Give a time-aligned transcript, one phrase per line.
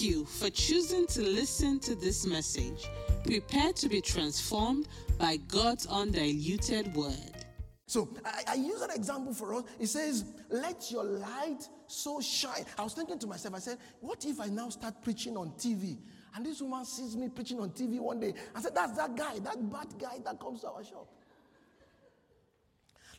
[0.00, 2.88] You for choosing to listen to this message.
[3.24, 4.88] Prepare to be transformed
[5.18, 7.44] by God's undiluted word.
[7.86, 9.64] So I, I, use an example for us.
[9.78, 12.64] It says, Let your light so shine.
[12.78, 15.98] I was thinking to myself, I said, What if I now start preaching on TV?
[16.34, 18.34] And this woman sees me preaching on TV one day.
[18.54, 21.06] I said, That's that guy, that bad guy that comes to our shop.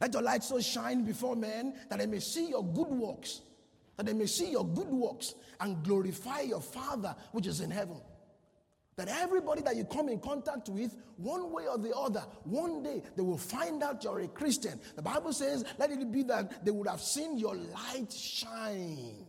[0.01, 3.41] Let your light so shine before men that they may see your good works
[3.97, 8.01] that they may see your good works and glorify your Father which is in heaven.
[8.97, 13.03] That everybody that you come in contact with, one way or the other, one day
[13.15, 14.79] they will find out you're a Christian.
[14.95, 19.25] The Bible says, let it be that they would have seen your light shine.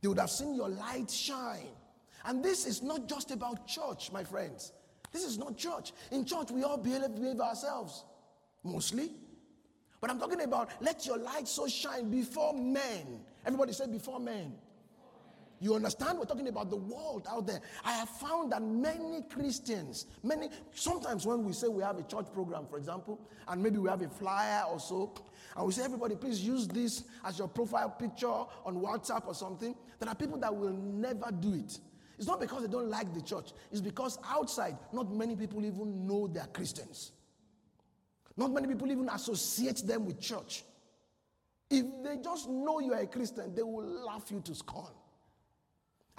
[0.00, 1.68] They would have seen your light shine.
[2.24, 4.72] And this is not just about church, my friends.
[5.12, 5.92] This is not church.
[6.10, 8.04] In church, we all behave, behave ourselves,
[8.64, 9.12] mostly.
[10.02, 13.20] But I'm talking about let your light so shine before men.
[13.46, 14.52] Everybody say before men.
[15.60, 16.18] You understand?
[16.18, 17.60] We're talking about the world out there.
[17.84, 22.26] I have found that many Christians, many, sometimes when we say we have a church
[22.34, 25.14] program, for example, and maybe we have a flyer or so,
[25.56, 29.76] and we say, everybody, please use this as your profile picture on WhatsApp or something,
[30.00, 31.78] there are people that will never do it.
[32.18, 36.08] It's not because they don't like the church, it's because outside, not many people even
[36.08, 37.12] know they're Christians.
[38.36, 40.64] Not many people even associate them with church.
[41.70, 44.92] If they just know you are a Christian, they will laugh you to scorn.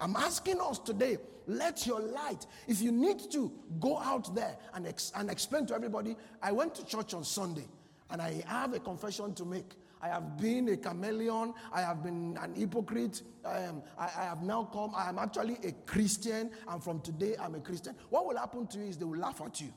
[0.00, 4.86] I'm asking us today, let your light, if you need to, go out there and,
[4.86, 6.16] ex- and explain to everybody.
[6.42, 7.66] I went to church on Sunday
[8.10, 9.74] and I have a confession to make.
[10.02, 11.54] I have been a chameleon.
[11.72, 13.22] I have been an hypocrite.
[13.46, 14.92] Am, I, I have now come.
[14.94, 16.50] I am actually a Christian.
[16.68, 17.94] And from today, I'm a Christian.
[18.10, 19.72] What will happen to you is they will laugh at you.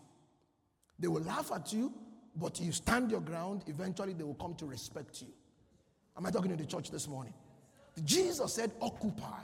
[0.99, 1.93] They will laugh at you
[2.39, 5.27] but you stand your ground, eventually they will come to respect you.
[6.17, 7.33] Am I talking to the church this morning?
[8.03, 9.43] Jesus said, Occupy.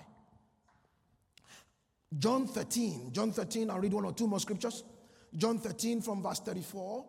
[2.18, 4.84] John 13, John 13, I'll read one or two more scriptures.
[5.36, 7.06] John 13 from verse 34.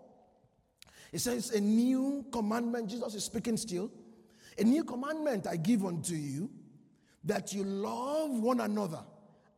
[1.12, 3.91] It says, A new commandment, Jesus is speaking still.
[4.59, 6.50] A new commandment I give unto you,
[7.25, 9.00] that you love one another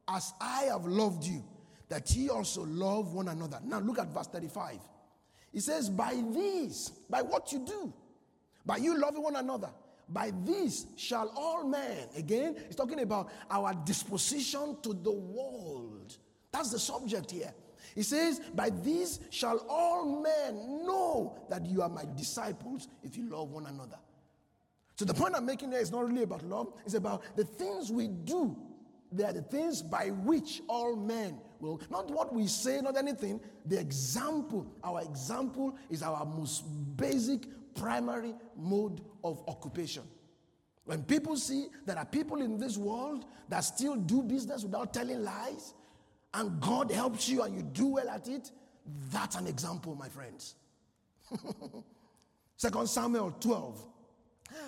[0.09, 1.45] as I have loved you,
[1.89, 3.61] that ye also love one another.
[3.65, 4.79] Now look at verse 35.
[5.57, 7.91] He says, By this, by what you do,
[8.67, 9.71] by you loving one another,
[10.07, 16.15] by this shall all men, again, he's talking about our disposition to the world.
[16.53, 17.55] That's the subject here.
[17.95, 23.31] He says, By this shall all men know that you are my disciples if you
[23.31, 23.97] love one another.
[24.97, 27.91] So the point I'm making here is not really about love, it's about the things
[27.91, 28.55] we do
[29.13, 33.41] they are the things by which all men will, not what we say, not anything,
[33.65, 34.67] the example.
[34.83, 36.65] Our example is our most
[36.97, 40.03] basic, primary mode of occupation.
[40.85, 45.23] When people see there are people in this world that still do business without telling
[45.23, 45.75] lies,
[46.35, 48.51] and God helps you and you do well at it,
[49.11, 50.55] that's an example, my friends.
[52.57, 53.87] Second Samuel 12.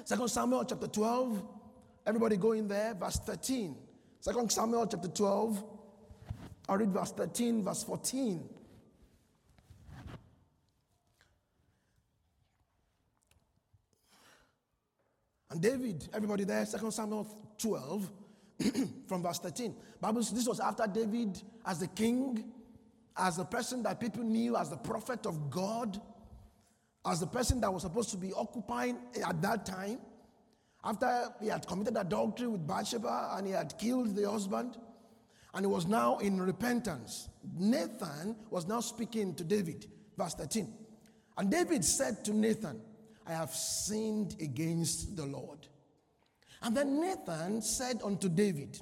[0.04, 1.42] Second Samuel chapter 12.
[2.06, 3.76] Everybody go in there, verse 13.
[4.20, 5.64] Second Samuel chapter 12,
[6.68, 8.48] I'll read verse 13, verse 14.
[15.50, 17.26] And David, everybody there, Second Samuel
[17.58, 18.10] 12,
[19.06, 19.74] from verse 13.
[20.00, 22.52] Bible this was after David as the king,
[23.16, 26.00] as the person that people knew as the prophet of God,
[27.06, 29.98] as the person that was supposed to be occupying at that time.
[30.84, 34.76] After he had committed adultery with Bathsheba and he had killed the husband,
[35.54, 39.86] and he was now in repentance, Nathan was now speaking to David.
[40.16, 40.72] Verse 13.
[41.36, 42.80] And David said to Nathan,
[43.26, 45.66] I have sinned against the Lord.
[46.62, 48.80] And then Nathan said unto David,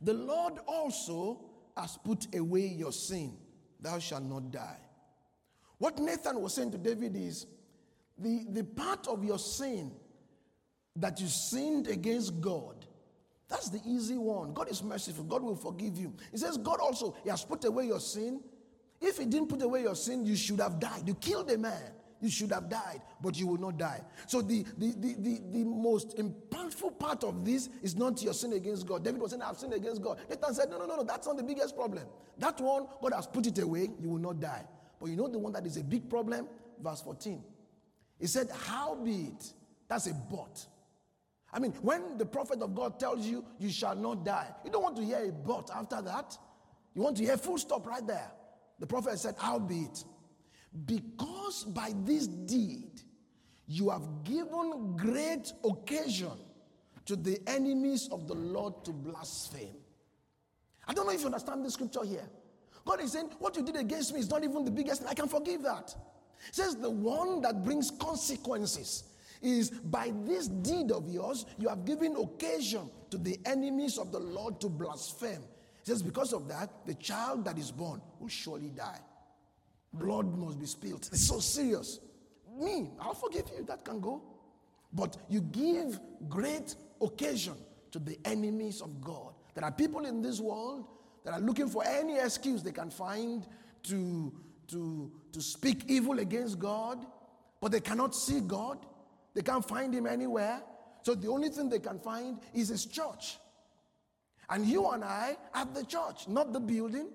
[0.00, 1.44] The Lord also
[1.76, 3.36] has put away your sin.
[3.80, 4.78] Thou shalt not die.
[5.78, 7.46] What Nathan was saying to David is,
[8.18, 9.92] the, the part of your sin
[10.96, 12.86] that you sinned against God.
[13.48, 14.52] That's the easy one.
[14.54, 15.24] God is merciful.
[15.24, 16.14] God will forgive you.
[16.30, 18.40] He says, God also, He has put away your sin.
[19.00, 21.02] If He didn't put away your sin, you should have died.
[21.06, 21.92] You killed a man.
[22.22, 24.00] You should have died, but you will not die.
[24.28, 28.52] So the, the, the, the, the most impactful part of this is not your sin
[28.52, 29.02] against God.
[29.02, 30.18] David was saying, I've sinned against God.
[30.30, 32.04] Nathan said, No, no, no, no, that's not the biggest problem.
[32.38, 34.64] That one, God has put it away, you will not die.
[35.00, 36.46] But you know the one that is a big problem?
[36.80, 37.42] Verse 14.
[38.20, 39.52] He said, How be it?
[39.88, 40.64] That's a but.
[41.52, 44.82] I mean, when the prophet of God tells you, you shall not die, you don't
[44.82, 46.36] want to hear a but after that.
[46.94, 48.30] You want to hear full stop right there.
[48.78, 50.04] The prophet said, Albeit,
[50.86, 53.02] because by this deed
[53.66, 56.32] you have given great occasion
[57.06, 59.76] to the enemies of the Lord to blaspheme.
[60.86, 62.28] I don't know if you understand the scripture here.
[62.84, 65.28] God is saying, What you did against me is not even the biggest, I can
[65.28, 65.94] forgive that.
[66.48, 69.04] It says, The one that brings consequences
[69.42, 74.18] is by this deed of yours, you have given occasion to the enemies of the
[74.18, 75.44] Lord to blaspheme.
[75.80, 79.00] It says, Because of that, the child that is born will surely die.
[79.92, 81.08] Blood must be spilled.
[81.12, 82.00] It's so serious.
[82.58, 83.64] Me, I'll forgive you.
[83.64, 84.22] That can go.
[84.92, 85.98] But you give
[86.28, 87.54] great occasion
[87.90, 89.34] to the enemies of God.
[89.54, 90.86] There are people in this world
[91.24, 93.46] that are looking for any excuse they can find
[93.84, 94.32] to,
[94.68, 97.04] to, to speak evil against God,
[97.60, 98.86] but they cannot see God.
[99.34, 100.62] They can't find Him anywhere.
[101.02, 103.38] So the only thing they can find is His church.
[104.48, 107.08] And you and I at the church, not the building.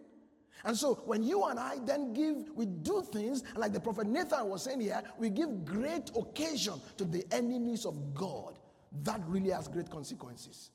[0.64, 4.50] And so when you and I then give, we do things, like the prophet Nathan
[4.50, 8.58] was saying here, we give great occasion to the enemies of God.
[9.04, 10.72] That really has great consequences.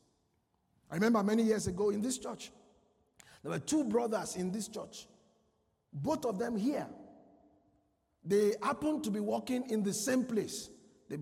[0.91, 2.53] I remember many years ago in this church,
[3.43, 5.09] there were two brothers in this church,
[5.93, 6.87] both of them here.
[8.25, 10.71] They happened to be working in the same place.
[11.13, 11.19] They,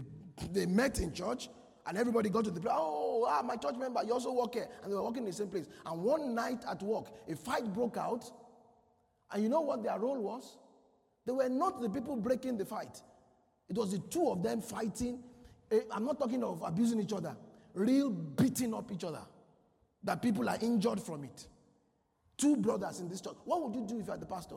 [0.52, 1.48] they met in church,
[1.86, 2.74] and everybody got to the place.
[2.76, 4.68] Oh, ah, my church member, you also work here.
[4.82, 5.66] And they were working in the same place.
[5.84, 8.24] And one night at work, a fight broke out.
[9.32, 10.58] And you know what their role was?
[11.26, 13.02] They were not the people breaking the fight,
[13.68, 15.22] it was the two of them fighting.
[15.92, 17.36] I'm not talking of abusing each other,
[17.74, 19.22] real beating up each other.
[20.02, 21.46] That people are injured from it.
[22.36, 23.36] Two brothers in this church.
[23.44, 24.56] What would you do if you are the pastor?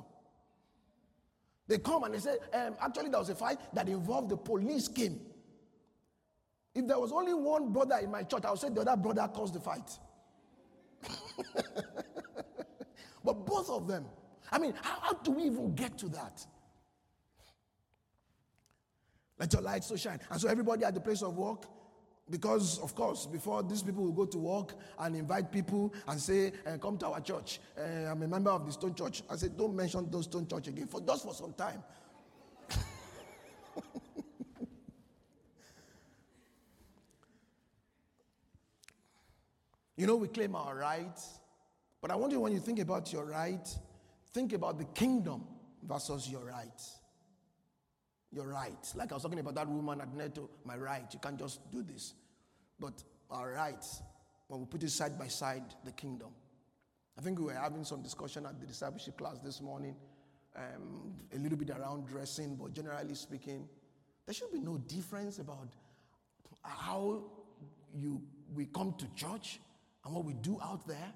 [1.68, 4.88] They come and they say, um, actually, there was a fight that involved the police
[4.88, 5.20] came.
[6.76, 9.30] If there was only one brother in my church, I would say the other brother
[9.34, 9.98] caused the fight.
[13.24, 14.06] but both of them,
[14.52, 16.46] I mean, how, how do we even get to that?
[19.40, 20.20] Let your light so shine.
[20.30, 21.66] And so everybody at the place of work,
[22.30, 26.52] because of course, before these people will go to work and invite people and say,
[26.66, 29.24] uh, "Come to our church." Uh, I'm a member of the Stone Church.
[29.30, 31.84] I said, "Don't mention those Stone Church again for just for some time."
[39.96, 41.40] You know, we claim our rights,
[42.02, 43.68] but I want you, when you think about your right,
[44.34, 45.44] think about the kingdom
[45.84, 46.82] versus your right.
[48.34, 48.92] Your right.
[48.96, 51.06] Like I was talking about that woman at Netto, my right.
[51.12, 52.14] You can't just do this.
[52.80, 54.02] But our rights,
[54.48, 56.30] when we put it side by side, the kingdom.
[57.18, 59.96] I think we were having some discussion at the discipleship class this morning,
[60.56, 63.68] um, a little bit around dressing, but generally speaking,
[64.26, 65.68] there should be no difference about
[66.64, 67.24] how
[67.96, 68.22] you
[68.56, 69.60] we come to church
[70.06, 71.14] and what we do out there.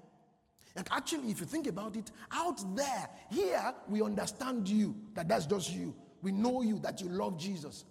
[0.76, 5.46] And actually, if you think about it, out there, here, we understand you, that that's
[5.46, 5.94] just you.
[6.22, 7.84] We know you, that you love Jesus.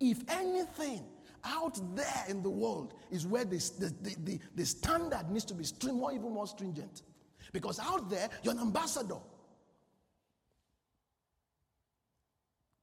[0.00, 1.04] If anything,
[1.44, 5.64] out there in the world is where the, the, the, the standard needs to be
[5.92, 7.02] more, even more stringent.
[7.52, 9.18] Because out there, you're an ambassador.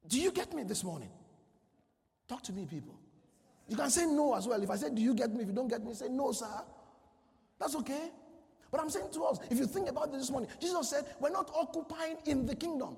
[0.07, 1.09] Do you get me this morning?
[2.27, 2.95] Talk to me, people.
[3.67, 4.61] You can say no as well.
[4.61, 5.41] If I say, Do you get me?
[5.41, 6.47] If you don't get me, say no, sir.
[7.59, 8.11] That's okay.
[8.71, 11.51] But I'm saying to us, if you think about this morning, Jesus said, We're not
[11.55, 12.97] occupying in the kingdom.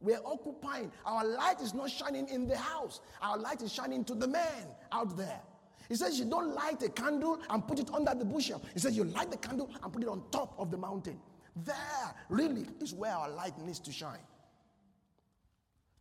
[0.00, 0.92] We're occupying.
[1.04, 4.66] Our light is not shining in the house, our light is shining to the man
[4.92, 5.40] out there.
[5.88, 8.62] He says, You don't light a candle and put it under the bushel.
[8.74, 11.18] He says, You light the candle and put it on top of the mountain.
[11.56, 14.20] There, really, is where our light needs to shine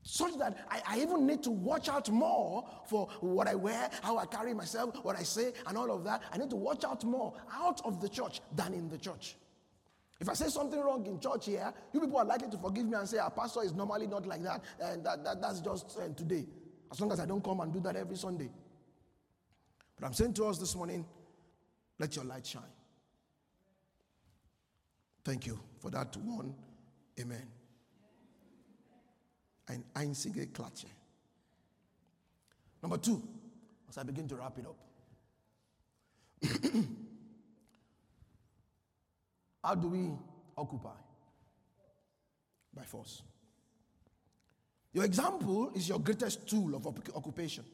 [0.08, 4.18] such that I, I, even need to watch out more for what I wear, how
[4.18, 6.22] I carry myself, what I say, and all of that.
[6.32, 9.36] I need to watch out more out of the church than in the church.
[10.20, 12.96] If I say something wrong in church here, you people are likely to forgive me
[12.96, 16.08] and say, Our pastor is normally not like that, and that, that that's just uh,
[16.16, 16.46] today.
[16.92, 18.50] As long as I don't come and do that every Sunday.
[20.00, 21.06] But I'm saying to us this morning,
[22.00, 22.62] let your light shine.
[25.24, 26.54] Thank you for that one.
[27.20, 27.48] Amen
[29.68, 30.88] ein einzige Klatsche.
[32.82, 33.22] Number two,
[33.90, 34.78] as I begin to wrap it up.
[39.68, 40.12] How do we
[40.58, 40.96] occupy?
[42.74, 43.22] By force.
[44.94, 47.66] Your example is your greatest tool of occupation.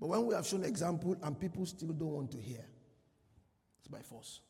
[0.00, 2.64] But when we have shown example and people still don't want to hear,
[3.80, 4.40] it's by force.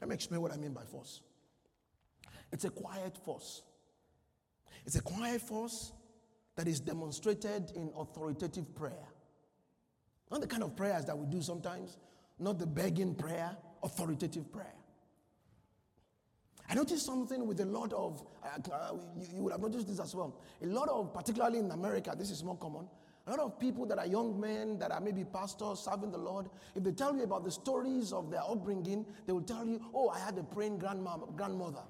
[0.00, 1.20] Let me explain what I mean by force.
[2.50, 3.60] It's a quiet force.
[4.86, 5.92] It's a quiet force
[6.56, 9.06] that is demonstrated in authoritative prayer.
[10.30, 11.98] Not the kind of prayers that we do sometimes,
[12.38, 14.75] not the begging prayer, authoritative prayer.
[16.68, 20.00] I noticed something with a lot of, uh, uh, you, you, would have noticed this
[20.00, 20.34] as well.
[20.62, 22.88] A lot of, particularly in America, this is more common,
[23.26, 26.48] A lot of people that are young men, that are maybe pastors serving the Lord,
[26.76, 30.08] if they tell you about the stories of their upbringing, they will tell you, Oh,
[30.10, 31.82] I had a praying grandma, grandmother.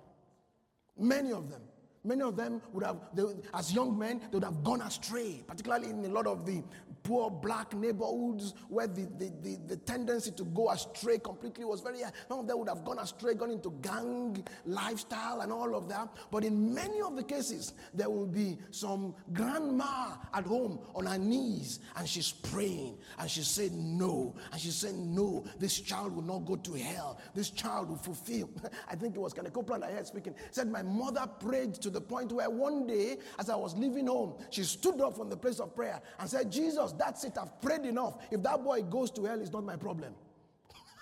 [0.98, 1.60] Many of them.
[2.06, 5.90] Many of them would have, they, as young men, they would have gone astray, particularly
[5.90, 6.62] in a lot of the
[7.06, 12.02] poor black neighborhoods where the, the, the, the, tendency to go astray completely was very
[12.02, 12.10] high.
[12.28, 16.08] Some of them would have gone astray, gone into gang lifestyle and all of that.
[16.32, 21.18] But in many of the cases, there will be some grandma at home on her
[21.18, 24.34] knees and she's praying and she said no.
[24.50, 27.20] And she said, No, this child will not go to hell.
[27.34, 28.50] This child will fulfill.
[28.90, 30.34] I think it was Kenneth Copeland I heard speaking.
[30.50, 34.34] Said, My mother prayed to the point where one day, as I was leaving home,
[34.50, 37.32] she stood up from the place of prayer and said, Jesus, that's it.
[37.40, 38.18] I've prayed enough.
[38.30, 40.14] If that boy goes to hell, it's not my problem.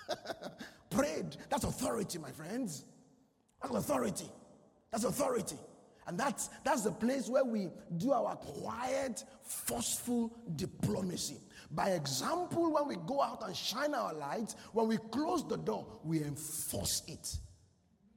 [0.89, 1.35] Prayed.
[1.49, 2.85] That's authority, my friends.
[3.61, 4.31] That's authority.
[4.91, 5.57] That's authority.
[6.07, 11.39] And that's, that's the place where we do our quiet, forceful diplomacy.
[11.71, 15.85] By example, when we go out and shine our light, when we close the door,
[16.05, 17.37] we enforce it.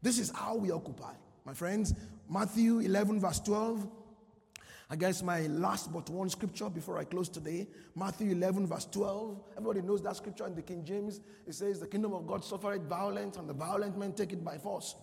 [0.00, 1.14] This is how we occupy.
[1.48, 1.94] My friends,
[2.28, 3.88] Matthew 11, verse 12
[4.90, 9.40] I guess my last but one scripture before I close today, Matthew 11, verse 12.
[9.56, 11.20] Everybody knows that scripture in the King James.
[11.46, 14.58] It says, The kingdom of God suffereth violence, and the violent men take it by
[14.58, 14.94] force.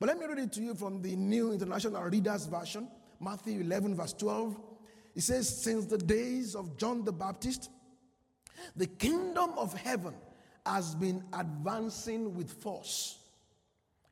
[0.00, 2.88] But let me read it to you from the New International Reader's Version,
[3.20, 4.56] Matthew 11, verse 12.
[5.14, 7.68] It says, Since the days of John the Baptist,
[8.76, 10.14] the kingdom of heaven
[10.64, 13.21] has been advancing with force.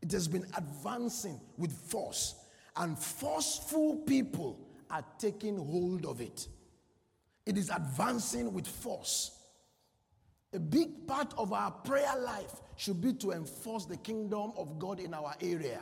[0.02, 2.34] It has been advancing with force,
[2.76, 4.58] and forceful people
[4.90, 6.48] are taking hold of it.
[7.46, 9.32] It is advancing with force.
[10.52, 15.00] A big part of our prayer life should be to enforce the kingdom of God
[15.00, 15.80] in our area.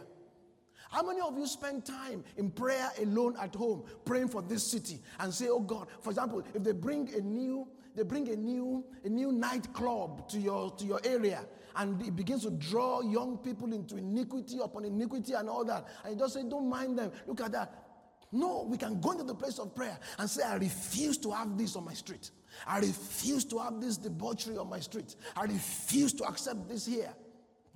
[0.91, 5.01] How many of you spend time in prayer alone at home, praying for this city
[5.21, 8.85] and say, Oh God, for example, if they bring a new they bring a new
[9.05, 11.45] a new nightclub to your to your area
[11.77, 16.15] and it begins to draw young people into iniquity upon iniquity and all that and
[16.15, 17.89] you just say don't mind them look at that
[18.33, 21.57] no, we can go into the place of prayer and say, I refuse to have
[21.57, 22.31] this on my street.
[22.67, 25.17] I refuse to have this debauchery on my street.
[25.37, 27.13] I refuse to accept this here.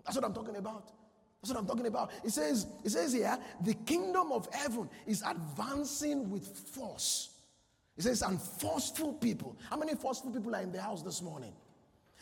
[0.04, 0.90] That's what I'm talking about.
[1.40, 2.12] That's what I'm talking about.
[2.24, 7.30] It says, it says here, the kingdom of heaven is advancing with force.
[7.96, 9.56] It says, and forceful people.
[9.70, 11.52] How many forceful people are in the house this morning?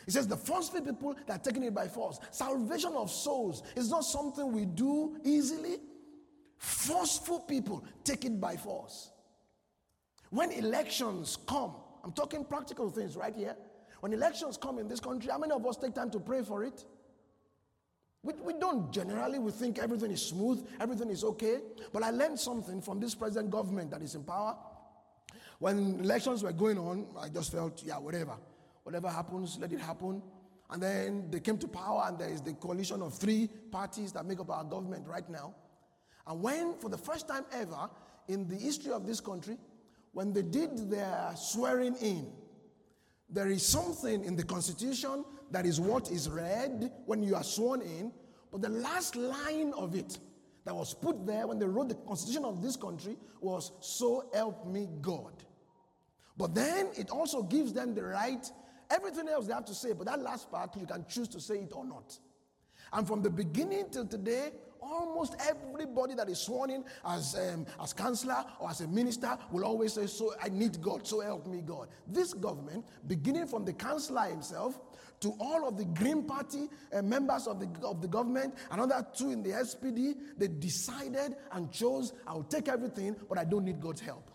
[0.07, 2.19] It says the forceful people that are taking it by force.
[2.31, 5.77] Salvation of souls is not something we do easily.
[6.57, 9.11] Forceful people take it by force.
[10.29, 13.55] When elections come, I'm talking practical things right here.
[13.99, 16.63] When elections come in this country, how many of us take time to pray for
[16.63, 16.85] it?
[18.23, 21.59] We, we don't generally, we think everything is smooth, everything is okay.
[21.91, 24.55] But I learned something from this present government that is in power.
[25.59, 28.33] When elections were going on, I just felt, yeah, whatever.
[28.83, 30.21] Whatever happens, let it happen.
[30.69, 34.25] And then they came to power, and there is the coalition of three parties that
[34.25, 35.53] make up our government right now.
[36.25, 37.89] And when, for the first time ever
[38.27, 39.57] in the history of this country,
[40.13, 42.31] when they did their swearing in,
[43.29, 47.81] there is something in the Constitution that is what is read when you are sworn
[47.81, 48.11] in,
[48.51, 50.19] but the last line of it
[50.65, 54.67] that was put there when they wrote the Constitution of this country was, So help
[54.67, 55.33] me God.
[56.37, 58.49] But then it also gives them the right,
[58.91, 61.55] everything else they have to say, but that last part, you can choose to say
[61.55, 62.17] it or not.
[62.93, 67.93] And from the beginning till today, almost everybody that is sworn in as, um, as
[67.93, 71.61] chancellor or as a minister will always say, So I need God, so help me
[71.61, 71.87] God.
[72.07, 74.79] This government, beginning from the chancellor himself
[75.21, 79.31] to all of the Green Party uh, members of the, of the government, another two
[79.31, 84.01] in the SPD, they decided and chose, I'll take everything, but I don't need God's
[84.01, 84.31] help.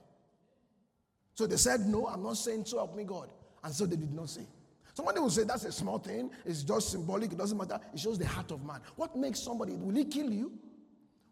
[1.35, 3.29] So they said, No, I'm not saying, So help me God.
[3.67, 4.47] And so they did not say.
[4.95, 7.81] Somebody will say that's a small thing, it's just symbolic, it doesn't matter.
[7.93, 8.81] It shows the heart of man.
[8.95, 10.53] What makes somebody, will he kill you?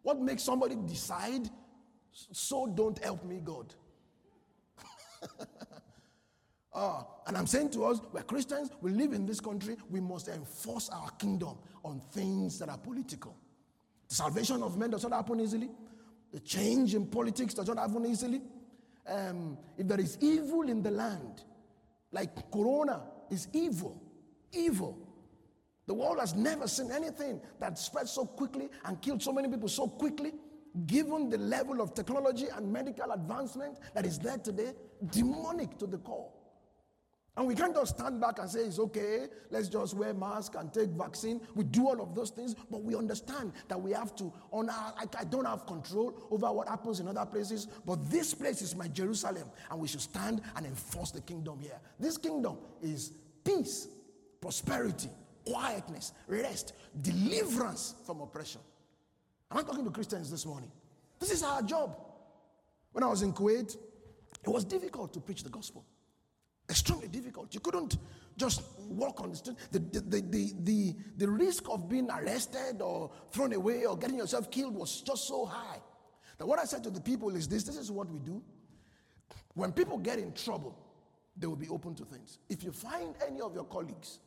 [0.03, 1.49] What makes somebody decide,
[2.11, 3.73] so don't help me, God?
[6.75, 10.27] uh, and I'm saying to us, we're Christians, we live in this country, we must
[10.27, 13.37] enforce our kingdom on things that are political.
[14.09, 15.71] The salvation of men does not happen easily,
[16.33, 18.43] the change in politics does not happen easily.
[19.07, 21.45] Um, if there is evil in the land,
[22.15, 24.01] like corona, is evil.
[24.53, 24.97] Evil.
[25.87, 29.69] The world has never seen anything that spread so quickly and killed so many people
[29.69, 30.33] so quickly,
[30.87, 34.73] given the level of technology and medical advancement that is there today,
[35.11, 36.31] demonic to the core.
[37.37, 40.73] And we can't just stand back and say it's okay, let's just wear mask and
[40.73, 41.41] take vaccine.
[41.57, 44.95] We do all of those things, but we understand that we have to on our,
[44.97, 48.77] I, I don't have control over what happens in other places, but this place is
[48.77, 51.81] my Jerusalem, and we should stand and enforce the kingdom here.
[51.99, 53.13] This kingdom is
[53.45, 53.89] peace,
[54.41, 55.11] prosperity,
[55.45, 58.61] quietness, rest, deliverance from oppression.
[59.51, 60.71] I'm not talking to Christians this morning.
[61.19, 61.99] This is our job.
[62.93, 63.77] When I was in Kuwait,
[64.45, 65.85] it was difficult to preach the gospel
[66.69, 67.55] extremely difficult.
[67.55, 67.99] You couldn't
[68.37, 69.57] just walk on the street.
[69.71, 74.51] The, the, the, the, the, risk of being arrested or thrown away or getting yourself
[74.51, 75.81] killed was just so high.
[76.39, 78.43] That what I said to the people is this this is what we do.
[79.55, 80.77] When people get in trouble,
[81.37, 82.39] they will be open to things.
[82.49, 84.19] If you find any of your colleagues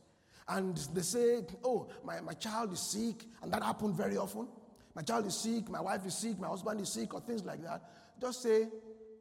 [0.48, 4.48] and they say, Oh, my, my child is sick, and that happened very often.
[4.94, 7.62] My child is sick, my wife is sick, my husband is sick, or things like
[7.62, 7.82] that.
[8.20, 8.68] Just say,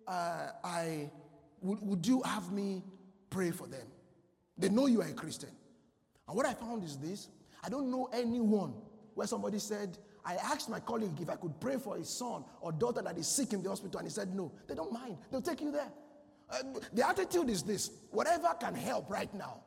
[0.07, 1.09] uh, I
[1.61, 2.83] would, would you have me
[3.29, 3.85] pray for them.
[4.57, 5.49] They know you are a Christian.
[6.27, 7.29] And what I found is this
[7.63, 8.73] I don't know anyone
[9.13, 12.71] where somebody said, I asked my colleague if I could pray for his son or
[12.71, 14.51] daughter that is sick in the hospital, and he said no.
[14.67, 15.91] They don't mind, they'll take you there.
[16.49, 19.61] Uh, the attitude is this whatever can help right now,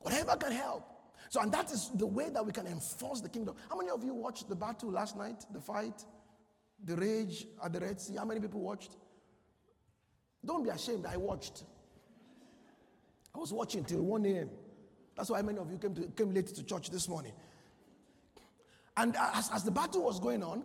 [0.00, 0.90] whatever can help.
[1.28, 3.56] So, and that is the way that we can enforce the kingdom.
[3.68, 6.04] How many of you watched the battle last night, the fight,
[6.84, 8.16] the rage at the Red Sea?
[8.16, 8.96] How many people watched?
[10.44, 11.64] Don't be ashamed, I watched.
[13.34, 14.50] I was watching till 1 a.m.
[15.16, 17.32] That's why many of you came, to, came late to church this morning.
[18.96, 20.62] And as, as the battle was going on,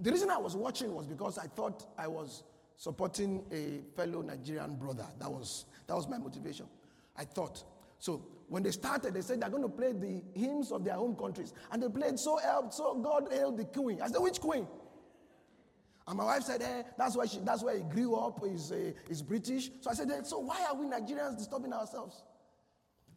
[0.00, 2.44] the reason I was watching was because I thought I was
[2.76, 5.06] supporting a fellow Nigerian brother.
[5.18, 6.66] That was, that was my motivation.
[7.16, 7.64] I thought.
[7.98, 11.16] So when they started, they said they're going to play the hymns of their home
[11.16, 11.54] countries.
[11.72, 14.00] And they played So Help, So God Hail the Queen.
[14.02, 14.66] I said, which queen?
[16.08, 18.92] And my wife said, eh, that's why she, that's where he grew up, he's, uh,
[19.08, 19.70] he's British.
[19.80, 22.22] So I said, so why are we Nigerians disturbing ourselves?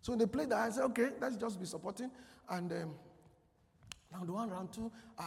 [0.01, 0.57] So they played that.
[0.57, 2.09] I said, okay, let's just be supporting.
[2.49, 2.95] And um,
[4.11, 5.23] round one, round two, uh,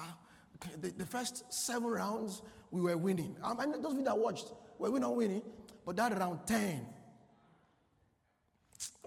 [0.80, 3.36] the, the, first seven rounds, we were winning.
[3.42, 5.42] Um, and those of you that watched, we're not winning.
[5.84, 6.86] But that round 10,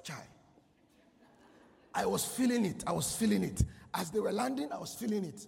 [0.04, 0.14] chai.
[1.94, 2.84] I was feeling it.
[2.86, 3.64] I was feeling it.
[3.94, 5.48] As they were landing, I was feeling it.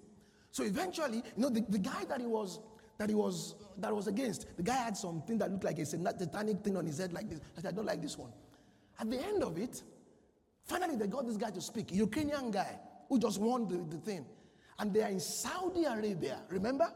[0.52, 2.60] So eventually, you know, the, the guy that he was
[2.98, 4.48] that he was that was against.
[4.58, 7.40] The guy had something that looked like a satanic thing on his head like this.
[7.58, 8.32] I said, I don't like this one.
[9.00, 9.84] At the end of it,
[10.64, 12.80] finally they got this guy to speak, Ukrainian guy
[13.10, 14.26] who just won the, the thing.
[14.80, 16.92] And they are in Saudi Arabia, remember?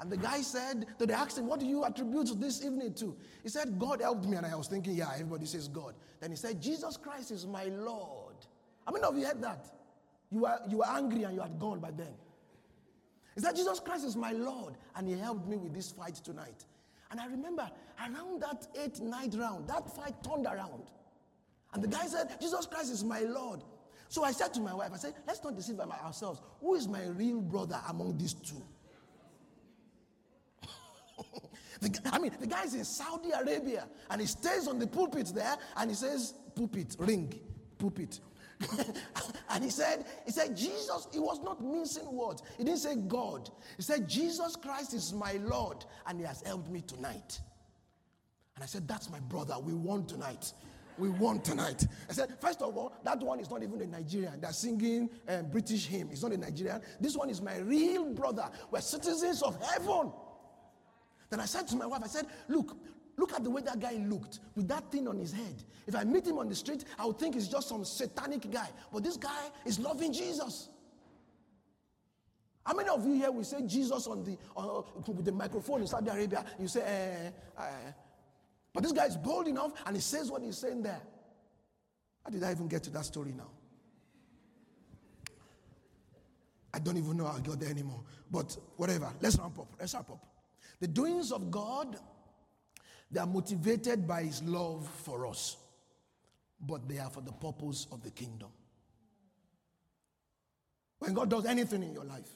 [0.00, 3.16] And the guy said, so they asked him, What do you attribute this evening to?
[3.42, 4.36] He said, God helped me.
[4.36, 5.94] And I was thinking, Yeah, everybody says God.
[6.20, 8.34] Then he said, Jesus Christ is my Lord.
[8.84, 9.66] How many of you heard that?
[10.30, 12.14] You were, you were angry and you had gone by then.
[13.34, 16.64] He said, Jesus Christ is my Lord, and He helped me with this fight tonight.
[17.10, 20.90] And I remember around that eighth, ninth round, that fight turned around.
[21.74, 23.62] And the guy said, Jesus Christ is my Lord.
[24.08, 26.40] So I said to my wife, I said, let's not deceive by ourselves.
[26.60, 28.62] Who is my real brother among these two?
[31.80, 35.32] the, I mean, the guy is in Saudi Arabia and he stays on the pulpit
[35.34, 37.32] there and he says, pulpit, ring,
[37.78, 38.20] pulpit.
[39.50, 42.42] and he said, he said, Jesus, he was not mincing words.
[42.58, 43.50] He didn't say God.
[43.76, 47.40] He said, Jesus Christ is my Lord, and he has helped me tonight.
[48.54, 49.56] And I said, That's my brother.
[49.60, 50.52] We won tonight.
[50.98, 51.86] We won tonight.
[52.08, 54.40] I said, First of all, that one is not even a Nigerian.
[54.40, 56.10] They're singing um, British hymn.
[56.10, 56.80] He's not a Nigerian.
[57.00, 58.48] This one is my real brother.
[58.70, 60.12] We're citizens of heaven.
[61.30, 62.76] Then I said to my wife, I said, Look,
[63.22, 65.62] Look at the way that guy looked with that thing on his head.
[65.86, 68.68] If I meet him on the street, I would think he's just some satanic guy.
[68.92, 70.70] But this guy is loving Jesus.
[72.66, 75.86] How many of you here will say Jesus on the uh, with the microphone in
[75.86, 76.44] Saudi Arabia?
[76.58, 77.30] You say, eh,
[77.62, 77.92] eh.
[78.74, 81.00] but this guy is bold enough and he says what he's saying there.
[82.24, 83.50] How did I even get to that story now?
[86.74, 88.02] I don't even know how I got there anymore.
[88.28, 89.72] But whatever, let's ramp up.
[89.78, 90.26] Let's ramp up.
[90.80, 92.00] The doings of God
[93.12, 95.58] they are motivated by his love for us,
[96.60, 98.48] but they are for the purpose of the kingdom.
[100.98, 102.28] When God does anything in your life,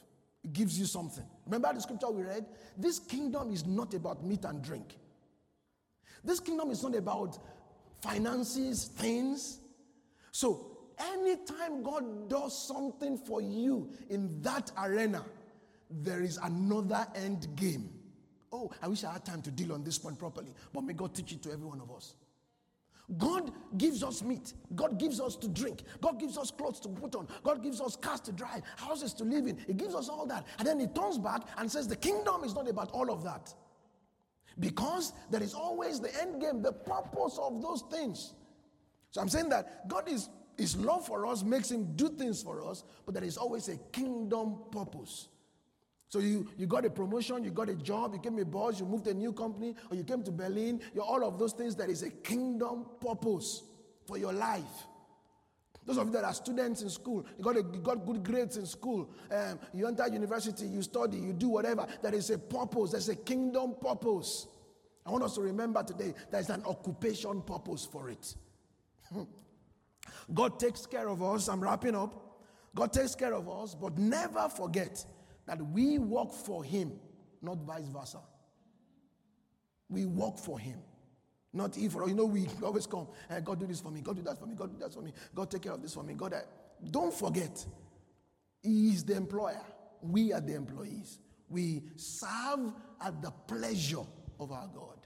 [0.43, 1.23] He gives you something.
[1.45, 2.45] Remember the scripture we read?
[2.77, 4.97] This kingdom is not about meat and drink.
[6.23, 7.37] This kingdom is not about
[8.01, 9.59] finances, things.
[10.31, 15.23] So, anytime God does something for you in that arena,
[15.89, 17.89] there is another end game.
[18.51, 21.13] Oh, I wish I had time to deal on this point properly, but may God
[21.13, 22.15] teach it to every one of us.
[23.17, 24.53] God gives us meat.
[24.75, 25.83] God gives us to drink.
[26.01, 27.27] God gives us clothes to put on.
[27.41, 29.57] God gives us cars to drive, houses to live in.
[29.65, 30.45] He gives us all that.
[30.59, 33.53] And then he turns back and says, The kingdom is not about all of that.
[34.59, 38.33] Because there is always the end game, the purpose of those things.
[39.11, 42.67] So I'm saying that God is his love for us makes him do things for
[42.67, 45.29] us, but there is always a kingdom purpose.
[46.09, 48.85] So you, you got a promotion, you got a job, you came a boss, you
[48.85, 51.75] moved to a new company, or you came to Berlin, you're all of those things,
[51.75, 53.63] there is a kingdom purpose
[54.05, 54.63] for your life.
[55.85, 58.57] Those of you that are students in school, you got, a, you got good grades
[58.57, 61.85] in school, um, you enter university, you study, you do whatever.
[62.01, 64.47] There is a purpose, there's a kingdom purpose.
[65.05, 68.35] I want us to remember today there's an occupation purpose for it.
[70.33, 71.47] God takes care of us.
[71.47, 72.41] I'm wrapping up.
[72.75, 75.05] God takes care of us, but never forget
[75.47, 76.91] that we work for Him,
[77.41, 78.19] not vice versa.
[79.89, 80.79] We work for Him.
[81.53, 84.21] Not if, you know, we always come, hey, God do this for me, God do
[84.23, 86.13] that for me, God do that for me, God take care of this for me,
[86.13, 86.33] God.
[86.33, 86.41] I,
[86.91, 87.65] don't forget,
[88.61, 89.63] He is the employer.
[90.01, 91.19] We are the employees.
[91.49, 94.05] We serve at the pleasure
[94.39, 94.97] of our God.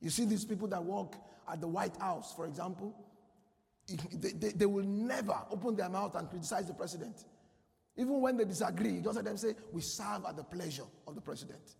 [0.00, 1.14] You see these people that work
[1.50, 2.94] at the White House, for example,
[4.12, 7.24] they, they, they, will never open their mouth and criticize the president.
[7.96, 11.14] Even when they disagree, you just let them say, We serve at the pleasure of
[11.14, 11.76] the president.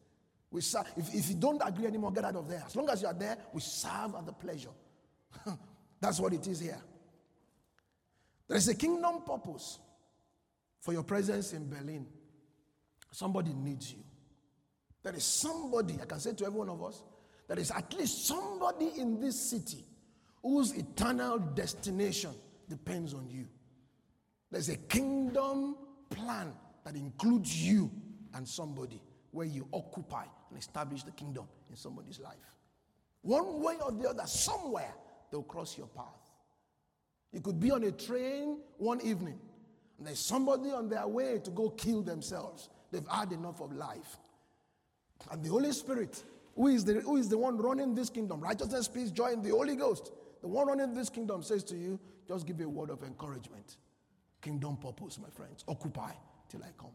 [0.50, 0.87] We serve.
[0.96, 2.62] If, if you don't agree anymore, get out of there.
[2.64, 4.70] As long as you are there, we serve at the pleasure.
[6.00, 6.81] That's what it is here.
[8.46, 9.79] There is a kingdom purpose
[10.81, 12.07] for your presence in Berlin.
[13.11, 13.98] Somebody needs you.
[15.03, 17.03] There is somebody, I can say to every one of us,
[17.48, 19.85] there is at least somebody in this city
[20.42, 22.31] whose eternal destination
[22.68, 23.46] depends on you.
[24.50, 25.77] There's a kingdom
[26.14, 26.53] plan
[26.85, 27.90] that includes you
[28.35, 29.00] and somebody
[29.31, 32.37] where you occupy and establish the kingdom in somebody's life.
[33.22, 34.94] One way or the other, somewhere,
[35.31, 36.31] they'll cross your path.
[37.33, 39.38] You could be on a train one evening,
[39.98, 42.68] and there's somebody on their way to go kill themselves.
[42.92, 44.18] They've had enough of life.
[45.31, 46.22] And the Holy Spirit,
[46.55, 49.50] who is the, who is the one running this kingdom, righteousness, peace, joy, and the
[49.50, 51.98] Holy Ghost, the one running this kingdom says to you,
[52.29, 53.77] just give a word of encouragement.
[54.44, 55.64] Kingdom purpose, my friends.
[55.66, 56.12] Occupy
[56.50, 56.90] till I come.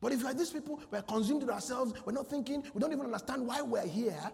[0.00, 3.06] But if you're these people, we're consumed with ourselves, we're not thinking, we don't even
[3.06, 4.30] understand why we're here.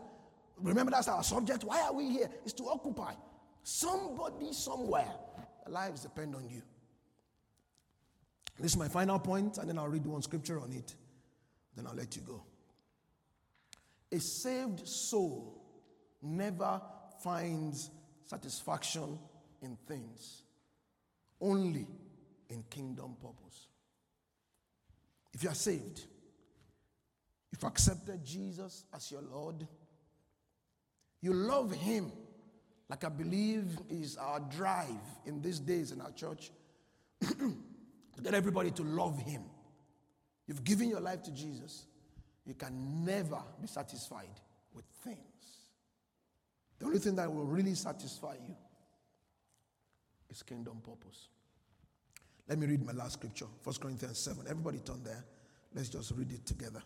[0.59, 1.65] Remember, that's our subject.
[1.65, 2.29] Why are we here?
[2.45, 3.15] It's to occupy.
[3.63, 5.11] Somebody somewhere,
[5.67, 6.61] lives depend on you.
[8.59, 10.95] This is my final point, and then I'll read one scripture on it.
[11.75, 12.45] Then I'll let you go.
[14.13, 15.65] A saved soul
[16.21, 16.83] never
[17.23, 17.91] finds
[18.25, 19.19] satisfaction
[19.63, 20.43] in things,
[21.43, 21.87] only
[22.49, 23.67] in kingdom purpose.
[25.35, 26.05] If you are saved,
[27.53, 29.67] if you accepted Jesus as your Lord,
[31.21, 32.13] you love Him,
[32.89, 34.89] like I believe is our drive
[35.27, 36.51] in these days in our church,
[37.21, 39.43] to get everybody to love Him.
[40.47, 41.87] You've given your life to Jesus,
[42.45, 44.41] you can never be satisfied
[44.75, 45.19] with things.
[46.79, 48.57] The only thing that will really satisfy you
[50.33, 51.29] is kingdom purpose.
[52.49, 54.45] Let me read my last scripture, 1 Corinthians 7.
[54.49, 55.25] Everybody turn there.
[55.75, 56.83] Let's just read it together.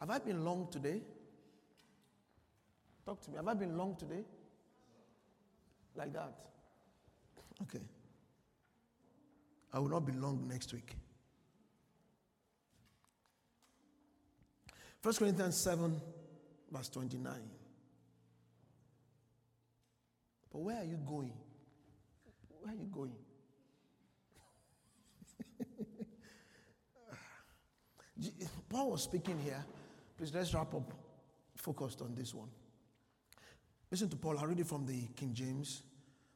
[0.00, 1.00] Have I been long today?
[3.06, 3.36] Talk to me.
[3.36, 4.24] Have I been long today?
[5.94, 6.32] Like that?
[7.62, 7.80] Okay.
[9.72, 10.94] I will not be long next week.
[15.02, 16.00] 1 Corinthians 7,
[16.70, 17.32] verse 29.
[20.56, 21.34] But where are you going?
[22.62, 23.12] Where are you going?
[28.70, 29.62] Paul was speaking here.
[30.16, 30.94] Please let's wrap up
[31.56, 32.48] focused on this one.
[33.90, 34.38] Listen to Paul.
[34.38, 35.82] I'll read it from the King James.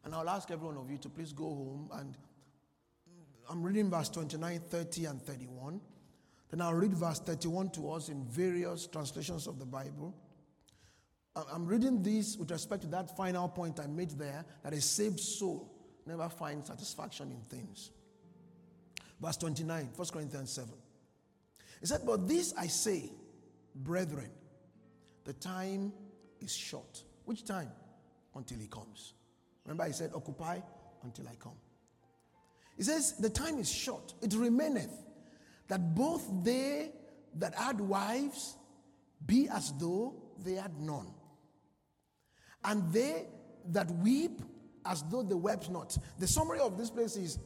[0.04, 3.88] And I'll ask every one of you to please go home and mm, I'm reading
[3.88, 5.80] verse 29, 30, and 31.
[6.50, 10.14] Then I'll read verse 31 to us in various translations of the Bible.
[11.36, 15.20] I'm reading this with respect to that final point I made there that a saved
[15.20, 15.72] soul
[16.06, 17.90] never finds satisfaction in things.
[19.20, 20.70] Verse 29, 1 Corinthians 7.
[21.80, 23.10] He said, But this I say,
[23.74, 24.30] brethren,
[25.24, 25.92] the time
[26.40, 27.04] is short.
[27.24, 27.70] Which time?
[28.34, 29.14] Until he comes.
[29.64, 30.60] Remember, he said, Occupy
[31.02, 31.56] until I come.
[32.76, 34.14] He says, The time is short.
[34.22, 35.04] It remaineth
[35.68, 36.90] that both they
[37.36, 38.56] that had wives
[39.24, 40.14] be as though
[40.44, 41.12] they had none,
[42.64, 43.26] and they
[43.72, 44.42] that weep
[44.86, 45.96] as though they wept not.
[46.18, 47.38] The summary of this place is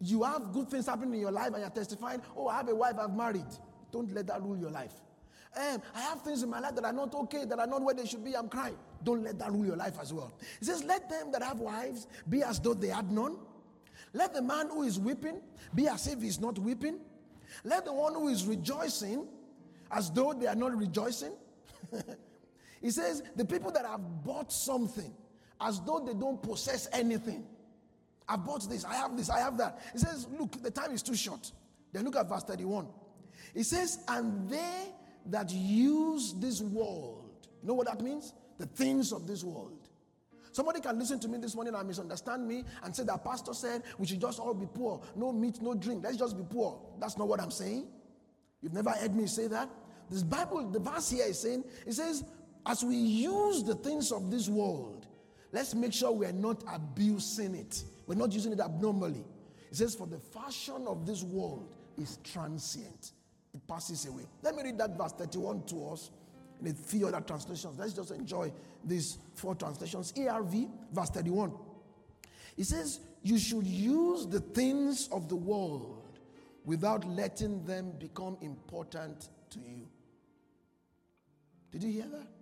[0.00, 2.74] you have good things happening in your life and you're testifying, oh, I have a
[2.74, 3.46] wife, I've married.
[3.92, 4.92] Don't let that rule your life.
[5.54, 7.94] Um, I have things in my life that are not okay, that are not where
[7.94, 8.34] they should be.
[8.34, 8.76] I'm crying.
[9.04, 10.32] Don't let that rule your life as well.
[10.58, 13.36] He says, Let them that have wives be as though they had none.
[14.14, 15.40] Let the man who is weeping
[15.74, 17.00] be as if he's not weeping.
[17.64, 19.26] Let the one who is rejoicing
[19.90, 21.32] as though they are not rejoicing.
[22.82, 25.14] he says, the people that have bought something
[25.60, 27.44] as though they don't possess anything.
[28.28, 29.80] I bought this, I have this, I have that.
[29.92, 31.52] He says, Look, the time is too short.
[31.92, 32.88] Then look at verse 31.
[33.54, 34.86] He says, And they
[35.26, 37.30] that use this world,
[37.62, 38.34] you know what that means?
[38.58, 39.88] The things of this world.
[40.52, 43.82] Somebody can listen to me this morning and misunderstand me and say that pastor said
[43.98, 45.00] we should just all be poor.
[45.16, 46.04] No meat, no drink.
[46.04, 46.78] Let's just be poor.
[47.00, 47.86] That's not what I'm saying.
[48.60, 49.70] You've never heard me say that.
[50.10, 52.22] This Bible, the verse here is saying, it says,
[52.66, 55.06] as we use the things of this world,
[55.52, 57.82] let's make sure we're not abusing it.
[58.06, 59.24] We're not using it abnormally.
[59.70, 63.12] It says, for the fashion of this world is transient.
[63.54, 64.24] It passes away.
[64.42, 66.10] Let me read that verse 31 to us
[66.60, 67.78] in a few other translations.
[67.78, 68.52] Let's just enjoy
[68.84, 70.12] these four translations.
[70.12, 71.52] ERV, verse 31.
[72.56, 76.18] It says, You should use the things of the world
[76.64, 79.88] without letting them become important to you.
[81.72, 82.41] Did you hear that?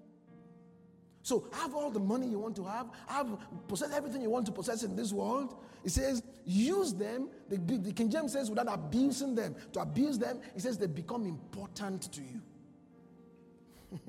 [1.31, 3.39] So have all the money you want to have, have
[3.69, 5.55] possess everything you want to possess in this world.
[5.85, 7.29] It says use them.
[7.49, 9.55] The, the King James says without abusing them.
[9.75, 12.43] To abuse them, it says they become important to you.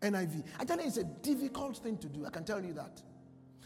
[0.00, 0.44] NIV.
[0.60, 2.24] Actually, it's a difficult thing to do.
[2.24, 3.02] I can tell you that.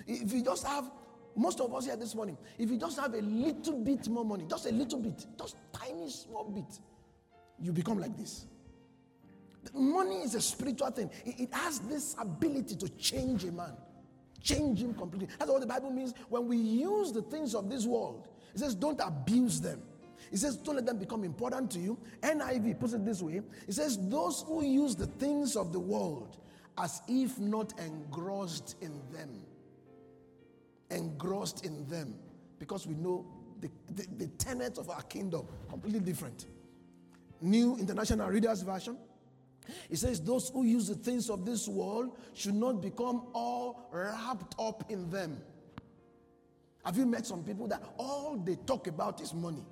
[0.07, 0.91] If you just have,
[1.37, 4.47] most of us here this morning, if you just have a little bit more money,
[4.49, 6.81] just a little bit, just tiny small bit,
[7.61, 8.47] you become like this.
[9.75, 11.11] Money is a spiritual thing.
[11.25, 13.73] It, has this ability to change a man,
[14.43, 15.29] change him completely.
[15.39, 18.29] That's what the Bible means when we use the things of this world.
[18.55, 19.83] It says, don't abuse them.
[20.33, 21.99] It says, don't let them become important to you.
[22.23, 26.39] NIV puts it this way it says, those who use the things of the world
[26.77, 29.31] as if not engrossed in them.
[30.91, 32.15] Engrossed in them.
[32.59, 33.27] Because we know
[33.61, 36.47] the, the, the tenet of our kingdom completely different.
[37.41, 38.97] New International Reader's Version.
[39.91, 44.55] It says, Those who use the things of this world should not become all wrapped
[44.59, 45.41] up in them.
[46.85, 49.65] Have you met some people that all they talk about is money?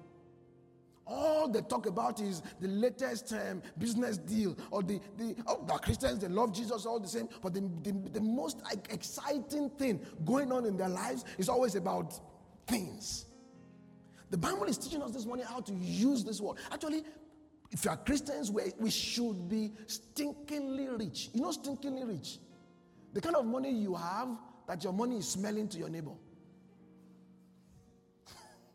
[1.07, 5.75] All they talk about is the latest um, business deal, or the, the, oh, the
[5.75, 10.51] Christians, they love Jesus all the same, but the, the, the most exciting thing going
[10.51, 12.19] on in their lives is always about
[12.67, 13.27] things.
[14.31, 16.57] The Bible is teaching us this morning how to use this word.
[16.73, 17.05] Actually,
[17.71, 21.31] if you are Christians, we, should be stinkingly rich.
[21.33, 22.39] You know, stinkingly rich?
[23.13, 24.29] The kind of money you have
[24.69, 26.13] that your money is smelling to your neighbor.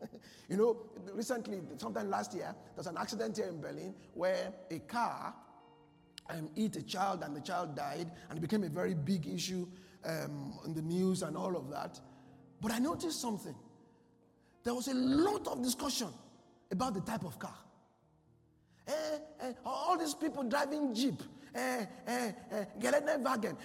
[0.48, 0.76] You know,
[1.14, 5.34] recently, sometime last year, there was an accident here in Berlin where a car
[6.28, 9.66] um, hit a child and the child died, and it became a very big issue
[10.04, 11.98] um, in the news and all of that.
[12.60, 13.54] But I noticed something.
[14.64, 16.08] There was a lot of discussion
[16.70, 17.54] about the type of car.
[18.86, 18.92] Eh,
[19.40, 21.22] eh, all these people driving Jeep,
[21.54, 23.56] eh, eh, eh, Geländewagen,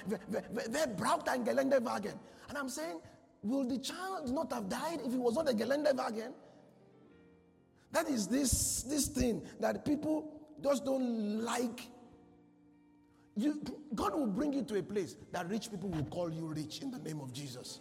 [0.69, 2.13] they braucht ein Geländewagen.
[2.49, 2.99] And I'm saying,
[3.41, 6.34] will the child not have died if it was not a Geländewagen?
[7.91, 11.82] That is this, this thing that people just don't like.
[13.36, 13.62] You,
[13.95, 16.91] God will bring you to a place that rich people will call you rich in
[16.91, 17.80] the name of Jesus.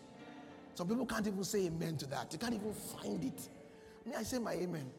[0.75, 2.33] Some people can't even say amen to that.
[2.33, 3.49] You can't even find it.
[4.05, 4.91] May I say my amen?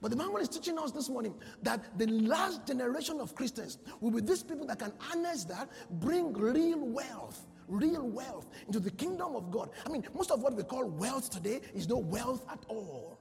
[0.00, 4.10] But the Bible is teaching us this morning that the last generation of Christians will
[4.10, 9.36] be these people that can harness that, bring real wealth, real wealth into the kingdom
[9.36, 9.70] of God.
[9.86, 13.18] I mean, most of what we call wealth today is no wealth at all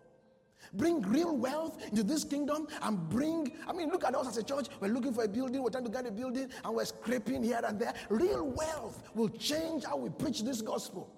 [0.73, 4.43] bring real wealth into this kingdom and bring, I mean, look at us as a
[4.43, 4.67] church.
[4.79, 7.61] We're looking for a building, we're trying to get a building, and we're scraping here
[7.65, 7.93] and there.
[8.09, 11.09] Real wealth will change how we preach this gospel.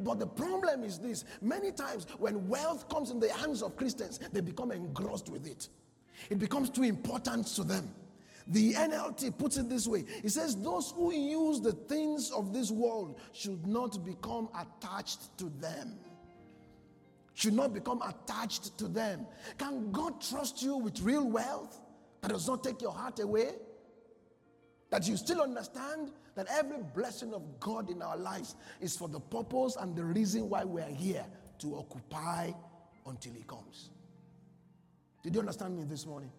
[0.00, 4.20] But the problem is this many times when wealth comes in the hands of Christians,
[4.32, 5.68] they become engrossed with it.
[6.30, 7.94] It becomes too important to them.
[8.48, 12.70] The NLT puts it this way it says, Those who use the things of this
[12.70, 15.98] world should not become attached to them
[17.34, 19.26] should not become attached to them.
[19.58, 21.80] Can God trust you with real wealth
[22.20, 23.52] that does not take your heart away?
[24.92, 29.20] That you still understand that every blessing of God in our lives is for the
[29.20, 31.24] purpose and the reason why we are here
[31.60, 32.50] to occupy
[33.06, 33.88] until He comes.
[35.22, 36.30] Did you understand me this morning?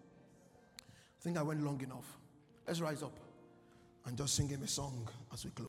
[0.88, 2.16] I think I went long enough.
[2.64, 3.18] Let's rise up
[4.06, 5.68] and just sing Him a song as we close.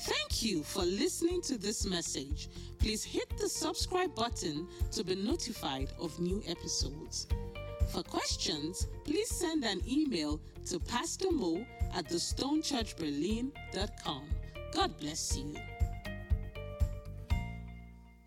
[0.00, 2.48] Thank you for listening to this message.
[2.78, 7.26] Please hit the subscribe button to be notified of new episodes.
[7.88, 14.22] For questions, please send an email to Pastor Mo at thestonechurchberlin.com.
[14.74, 15.54] God bless you.